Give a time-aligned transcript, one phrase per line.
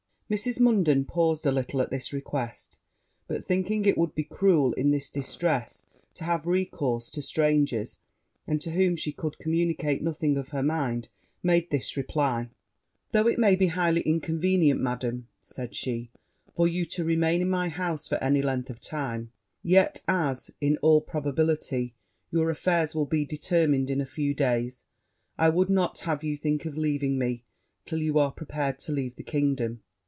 [0.33, 0.61] Mrs.
[0.61, 2.79] Munden paused a little at this request;
[3.27, 7.99] but, thinking it would be cruel in this distress to have recourse to strangers,
[8.47, 11.09] and to whom she could communicate nothing of her mind,
[11.43, 12.49] made this reply
[13.11, 16.09] 'Though it would be highly inconvenient, Madam,' said she,
[16.55, 20.77] 'for you to remain in my house for any length of time; yet as, in
[20.77, 21.93] all probability,
[22.31, 24.85] your affairs will be determined in a few days,
[25.37, 27.43] I would not have you think of leaving me
[27.83, 29.81] till you are prepared to leave the kingdom.